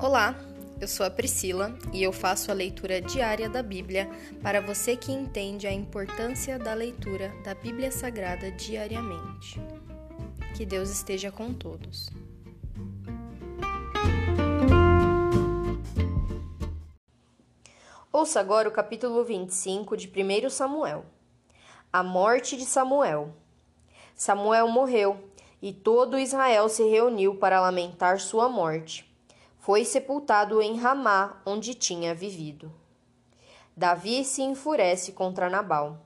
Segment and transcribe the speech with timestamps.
[0.00, 0.36] Olá,
[0.80, 4.08] eu sou a Priscila e eu faço a leitura diária da Bíblia
[4.40, 9.60] para você que entende a importância da leitura da Bíblia Sagrada diariamente.
[10.56, 12.10] Que Deus esteja com todos.
[18.12, 21.06] Ouça agora o capítulo 25 de 1 Samuel.
[21.92, 23.34] A morte de Samuel.
[24.14, 25.28] Samuel morreu
[25.60, 29.07] e todo Israel se reuniu para lamentar sua morte
[29.68, 32.72] foi sepultado em Ramá, onde tinha vivido.
[33.76, 35.98] Davi se enfurece contra Nabal.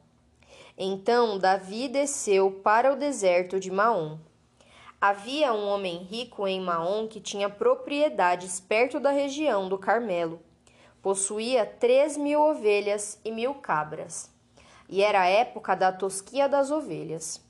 [0.76, 4.18] Então Davi desceu para o deserto de Maom.
[5.00, 10.40] Havia um homem rico em Maom que tinha propriedades perto da região do Carmelo.
[11.00, 14.28] Possuía três mil ovelhas e mil cabras.
[14.88, 17.40] E era a época da tosquia das ovelhas.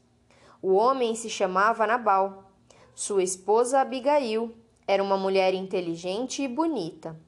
[0.61, 2.53] O homem se chamava Nabal.
[2.95, 4.55] Sua esposa Abigail
[4.87, 7.19] era uma mulher inteligente e bonita.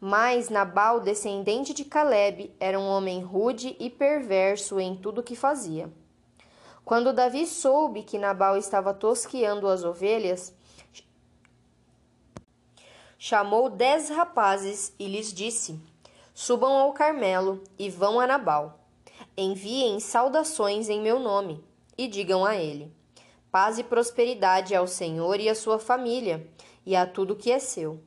[0.00, 5.92] Mas Nabal, descendente de Caleb, era um homem rude e perverso em tudo que fazia.
[6.84, 10.54] Quando Davi soube que Nabal estava tosqueando as ovelhas,
[13.18, 15.78] chamou dez rapazes e lhes disse:
[16.32, 18.78] Subam ao Carmelo e vão a Nabal.
[19.36, 21.62] Enviem saudações em meu nome
[21.96, 22.90] e digam a ele:
[23.50, 26.48] Paz e prosperidade ao Senhor e à sua família
[26.88, 28.00] e a tudo que é seu.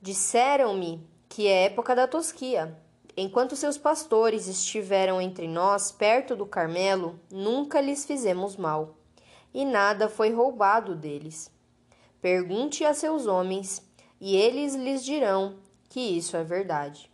[0.00, 2.76] Disseram-me que é época da tosquia.
[3.16, 8.96] Enquanto seus pastores estiveram entre nós, perto do Carmelo, nunca lhes fizemos mal,
[9.54, 11.48] e nada foi roubado deles.
[12.20, 13.88] Pergunte a seus homens,
[14.20, 15.54] e eles lhes dirão
[15.88, 17.08] que isso é verdade.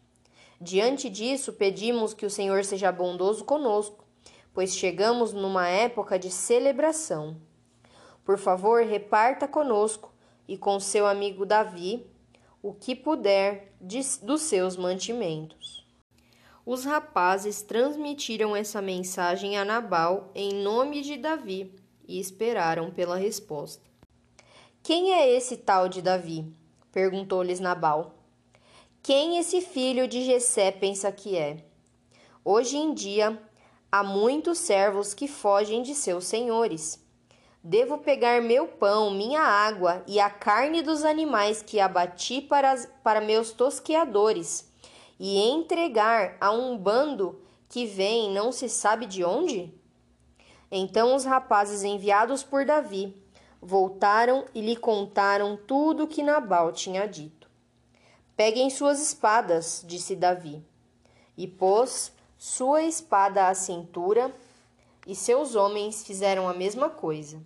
[0.59, 4.07] Diante disso, pedimos que o Senhor seja bondoso conosco,
[4.55, 7.37] pois chegamos numa época de celebração.
[8.29, 10.13] Por favor, reparta conosco
[10.47, 12.07] e com seu amigo Davi
[12.63, 15.89] o que puder de, dos seus mantimentos.
[16.67, 21.75] Os rapazes transmitiram essa mensagem a Nabal em nome de Davi
[22.07, 23.83] e esperaram pela resposta.
[24.83, 26.53] Quem é esse tal de Davi?
[26.93, 28.15] perguntou-lhes Nabal.
[29.03, 31.65] Quem esse filho de Jessé pensa que é?
[32.45, 33.43] Hoje em dia
[33.91, 37.08] há muitos servos que fogem de seus senhores
[37.69, 42.75] Devo pegar meu pão, minha água e a carne dos animais que abati para,
[43.05, 44.73] para meus tosqueadores
[45.21, 49.71] e entregar a um bando que vem não se sabe de onde?
[50.73, 53.15] Então os rapazes enviados por Davi
[53.61, 57.51] voltaram e lhe contaram tudo o que Nabal tinha dito.
[58.35, 60.65] Peguem suas espadas, disse Davi,
[61.37, 64.35] e pôs sua espada à cintura
[65.07, 67.39] e seus homens fizeram a mesma coisa.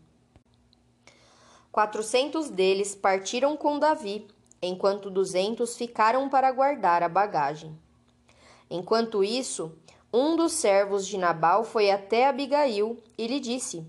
[1.73, 4.29] Quatrocentos deles partiram com Davi,
[4.61, 7.75] enquanto duzentos ficaram para guardar a bagagem.
[8.71, 9.75] Enquanto isso,
[10.13, 13.87] um dos servos de Nabal foi até Abigail e lhe disse: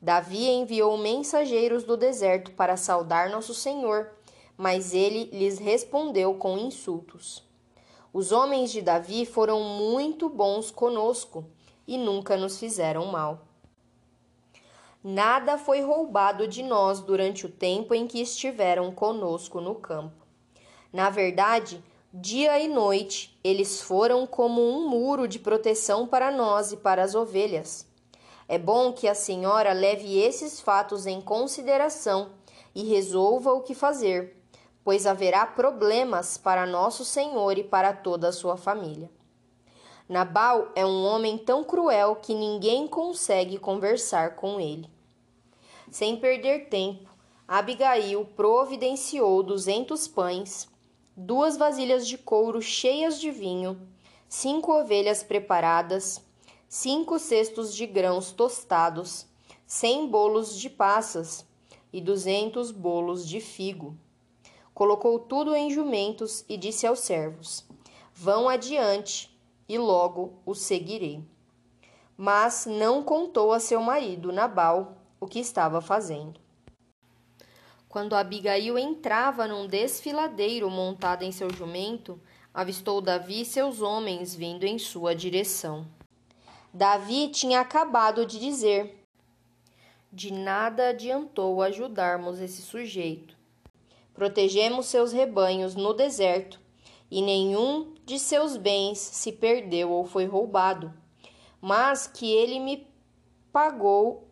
[0.00, 4.12] Davi enviou mensageiros do deserto para saudar nosso senhor,
[4.56, 7.42] mas ele lhes respondeu com insultos.
[8.12, 11.44] Os homens de Davi foram muito bons conosco
[11.84, 13.40] e nunca nos fizeram mal.
[15.06, 20.24] Nada foi roubado de nós durante o tempo em que estiveram conosco no campo.
[20.90, 26.78] Na verdade, dia e noite, eles foram como um muro de proteção para nós e
[26.78, 27.86] para as ovelhas.
[28.48, 32.30] É bom que a senhora leve esses fatos em consideração
[32.74, 34.42] e resolva o que fazer,
[34.82, 39.10] pois haverá problemas para nosso Senhor e para toda a sua família.
[40.08, 44.93] Nabal é um homem tão cruel que ninguém consegue conversar com ele.
[45.94, 47.08] Sem perder tempo,
[47.46, 50.68] Abigail providenciou duzentos pães,
[51.16, 53.80] duas vasilhas de couro cheias de vinho,
[54.28, 56.20] cinco ovelhas preparadas,
[56.68, 59.24] cinco cestos de grãos tostados,
[59.64, 61.46] cem bolos de passas
[61.92, 63.96] e duzentos bolos de figo.
[64.74, 67.64] Colocou tudo em jumentos e disse aos servos:
[68.12, 69.32] Vão adiante
[69.68, 71.22] e logo o seguirei.
[72.16, 76.40] Mas não contou a seu marido Nabal o que estava fazendo.
[77.88, 82.20] Quando Abigail entrava num desfiladeiro montada em seu jumento,
[82.52, 85.86] avistou Davi e seus homens vindo em sua direção.
[86.72, 89.06] Davi tinha acabado de dizer:
[90.12, 93.36] De nada adiantou ajudarmos esse sujeito.
[94.12, 96.60] Protegemos seus rebanhos no deserto
[97.10, 100.92] e nenhum de seus bens se perdeu ou foi roubado,
[101.60, 102.86] mas que ele me
[103.52, 104.28] pagou,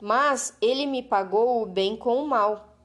[0.00, 2.76] mas ele me pagou o bem com o mal.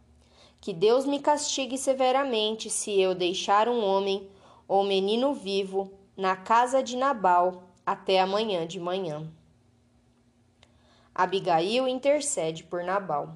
[0.60, 4.30] Que Deus me castigue severamente se eu deixar um homem
[4.68, 9.30] ou menino vivo na casa de Nabal até amanhã de manhã.
[11.14, 13.36] Abigail intercede por Nabal.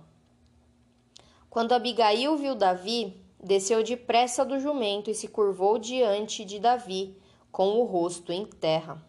[1.50, 7.18] Quando Abigail viu Davi, desceu depressa do jumento e se curvou diante de Davi,
[7.51, 9.01] com o rosto em terra.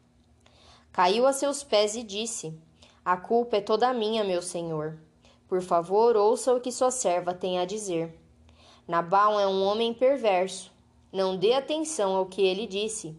[0.93, 2.59] Caiu a seus pés e disse:
[3.07, 4.99] A culpa é toda minha, meu senhor.
[5.47, 8.13] Por favor, ouça o que sua serva tem a dizer.
[8.89, 10.73] Nabal é um homem perverso.
[11.13, 13.17] Não dê atenção ao que ele disse.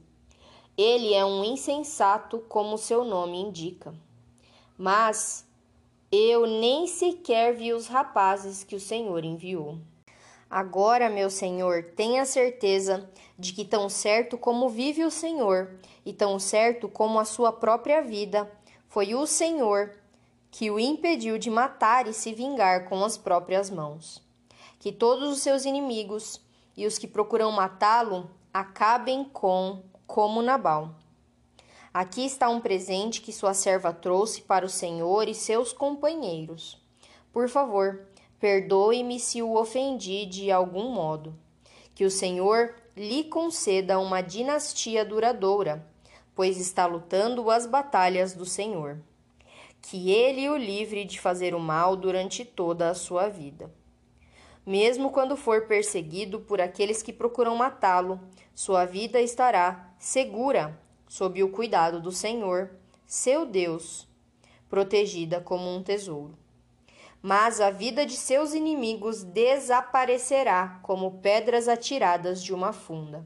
[0.76, 3.94] Ele é um insensato, como seu nome indica.
[4.78, 5.48] Mas
[6.12, 9.78] eu nem sequer vi os rapazes que o Senhor enviou.
[10.50, 16.38] Agora, meu Senhor, tenha certeza de que, tão certo como vive o Senhor, e tão
[16.40, 18.52] certo como a sua própria vida,
[18.88, 19.94] foi o Senhor
[20.50, 24.22] que o impediu de matar e se vingar com as próprias mãos.
[24.80, 26.42] Que todos os seus inimigos
[26.76, 30.96] e os que procuram matá-lo acabem com como Nabal.
[31.94, 36.80] Aqui está um presente que sua serva trouxe para o Senhor e seus companheiros.
[37.34, 38.08] Por favor,
[38.40, 41.36] perdoe-me se o ofendi de algum modo.
[41.94, 45.86] Que o Senhor lhe conceda uma dinastia duradoura,
[46.38, 48.98] pois está lutando as batalhas do Senhor
[49.82, 53.72] que ele o livre de fazer o mal durante toda a sua vida.
[54.66, 58.20] Mesmo quando for perseguido por aqueles que procuram matá-lo,
[58.54, 62.72] sua vida estará segura sob o cuidado do Senhor,
[63.06, 64.06] seu Deus,
[64.70, 66.38] protegida como um tesouro.
[67.22, 73.26] Mas a vida de seus inimigos desaparecerá como pedras atiradas de uma funda.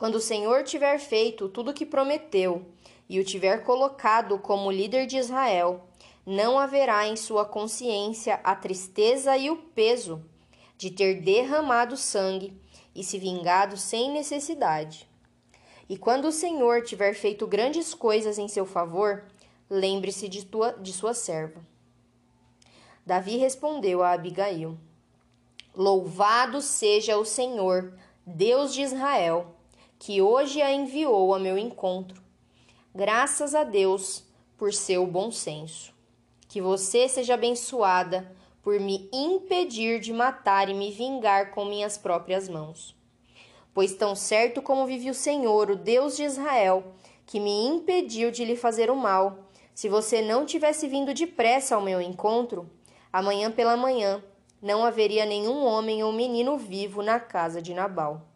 [0.00, 2.64] Quando o Senhor tiver feito tudo o que prometeu
[3.06, 5.86] e o tiver colocado como líder de Israel,
[6.24, 10.24] não haverá em sua consciência a tristeza e o peso
[10.78, 12.58] de ter derramado sangue
[12.94, 15.06] e se vingado sem necessidade.
[15.86, 19.26] E quando o Senhor tiver feito grandes coisas em seu favor,
[19.68, 20.48] lembre-se de,
[20.80, 21.60] de sua serva.
[23.04, 24.78] Davi respondeu a Abigail:
[25.74, 27.92] Louvado seja o Senhor,
[28.24, 29.59] Deus de Israel,
[30.00, 32.22] que hoje a enviou a meu encontro
[32.92, 34.24] Graças a Deus
[34.58, 35.94] por seu bom senso.
[36.48, 42.48] Que você seja abençoada por me impedir de matar e me vingar com minhas próprias
[42.48, 42.96] mãos.
[43.72, 46.82] Pois tão certo como vive o Senhor, o Deus de Israel,
[47.24, 51.80] que me impediu de lhe fazer o mal, se você não tivesse vindo depressa ao
[51.80, 52.68] meu encontro,
[53.12, 54.20] amanhã pela manhã
[54.60, 58.29] não haveria nenhum homem ou menino vivo na casa de Nabal.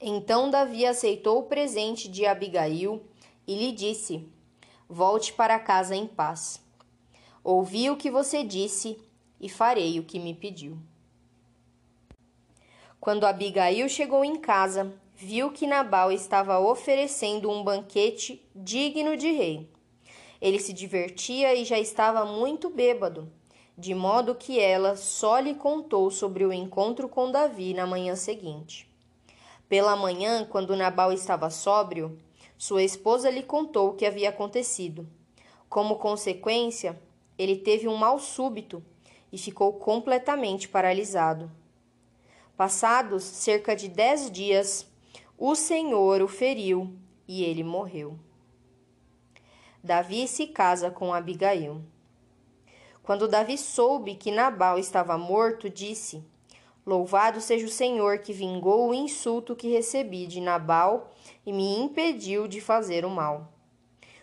[0.00, 3.02] Então Davi aceitou o presente de Abigail
[3.46, 4.28] e lhe disse:
[4.88, 6.62] Volte para casa em paz.
[7.42, 8.98] Ouvi o que você disse
[9.40, 10.78] e farei o que me pediu.
[13.00, 19.70] Quando Abigail chegou em casa, viu que Nabal estava oferecendo um banquete digno de rei.
[20.40, 23.30] Ele se divertia e já estava muito bêbado,
[23.76, 28.90] de modo que ela só lhe contou sobre o encontro com Davi na manhã seguinte.
[29.68, 32.18] Pela manhã, quando Nabal estava sóbrio,
[32.56, 35.08] sua esposa lhe contou o que havia acontecido.
[35.68, 37.00] Como consequência,
[37.38, 38.84] ele teve um mal súbito
[39.32, 41.50] e ficou completamente paralisado.
[42.56, 44.86] Passados cerca de dez dias,
[45.36, 48.16] o Senhor o feriu e ele morreu.
[49.82, 51.82] Davi se casa com Abigail.
[53.02, 56.24] Quando Davi soube que Nabal estava morto, disse:
[56.86, 61.10] Louvado seja o Senhor que vingou o insulto que recebi de Nabal
[61.46, 63.52] e me impediu de fazer o mal.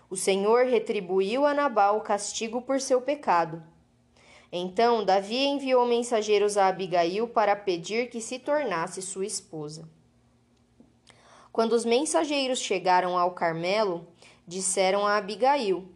[0.10, 3.64] O Senhor retribuiu a Nabal o castigo por seu pecado.
[4.52, 9.90] Então Davi enviou mensageiros a Abigail para pedir que se tornasse sua esposa.
[11.52, 14.06] Quando os mensageiros chegaram ao Carmelo,
[14.46, 15.88] disseram a Abigail: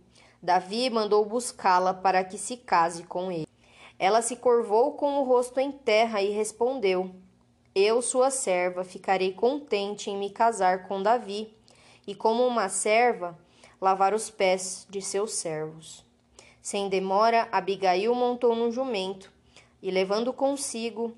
[0.41, 3.54] Davi mandou buscá-la para que se case com ele.
[3.97, 7.11] Ela se curvou com o rosto em terra e respondeu:
[7.73, 11.53] Eu, sua serva, ficarei contente em me casar com Davi,
[12.05, 13.37] e como uma serva,
[13.79, 16.05] lavar os pés de seus servos.
[16.61, 19.31] Sem demora, Abigail montou num jumento
[19.81, 21.15] e, levando consigo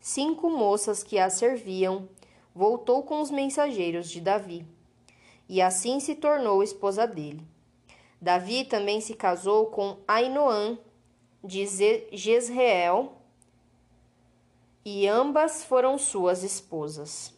[0.00, 2.08] cinco moças que a serviam,
[2.54, 4.66] voltou com os mensageiros de Davi.
[5.48, 7.46] E assim se tornou esposa dele.
[8.20, 10.78] Davi também se casou com Ainoã,
[11.48, 11.66] de
[12.12, 13.12] Jezreel,
[14.84, 17.34] e ambas foram suas esposas.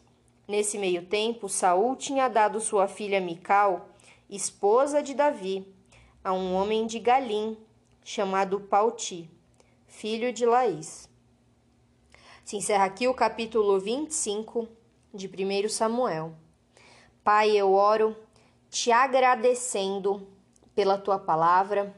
[0.48, 3.88] Nesse meio tempo, Saul tinha dado sua filha Mical,
[4.28, 5.64] esposa de Davi,
[6.24, 7.56] a um homem de Galim,
[8.02, 9.30] chamado Pauti,
[9.86, 11.08] filho de Laís.
[12.44, 14.68] Se encerra aqui o capítulo 25
[15.14, 16.34] de 1 Samuel.
[17.22, 18.16] Pai, eu oro
[18.68, 20.26] te agradecendo
[20.74, 21.94] pela tua palavra,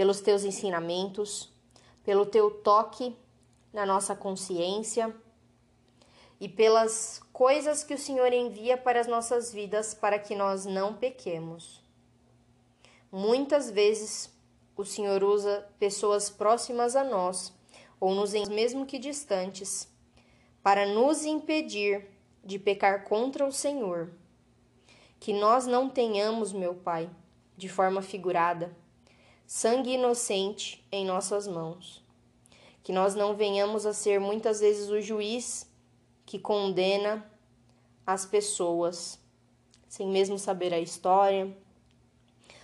[0.00, 1.52] pelos teus ensinamentos,
[2.02, 3.14] pelo teu toque
[3.70, 5.14] na nossa consciência
[6.40, 10.94] e pelas coisas que o Senhor envia para as nossas vidas para que nós não
[10.94, 11.84] pequemos.
[13.12, 14.34] Muitas vezes
[14.74, 17.52] o Senhor usa pessoas próximas a nós,
[18.00, 19.86] ou nos mesmo que distantes,
[20.62, 22.08] para nos impedir
[22.42, 24.10] de pecar contra o Senhor.
[25.18, 27.10] Que nós não tenhamos, meu Pai,
[27.54, 28.74] de forma figurada,
[29.52, 32.04] sangue inocente em nossas mãos.
[32.84, 35.68] Que nós não venhamos a ser muitas vezes o juiz
[36.24, 37.28] que condena
[38.06, 39.18] as pessoas,
[39.88, 41.52] sem mesmo saber a história,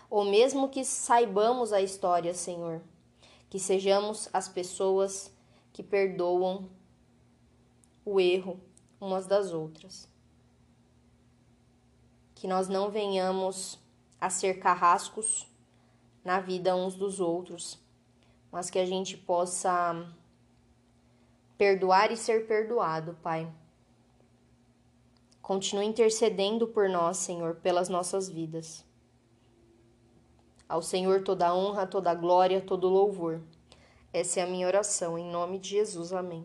[0.09, 2.81] ou mesmo que saibamos a história, Senhor,
[3.50, 5.33] que sejamos as pessoas
[5.73, 6.71] que perdoam
[8.05, 8.61] o erro
[9.00, 10.09] umas das outras.
[12.37, 13.76] Que nós não venhamos
[14.21, 15.49] a ser carrascos
[16.26, 17.78] na vida uns dos outros,
[18.50, 20.12] mas que a gente possa
[21.56, 23.49] perdoar e ser perdoado, Pai.
[25.40, 28.85] Continue intercedendo por nós, Senhor, pelas nossas vidas.
[30.68, 33.40] Ao Senhor toda honra, toda glória, todo louvor.
[34.12, 36.12] Essa é a minha oração, em nome de Jesus.
[36.12, 36.45] Amém.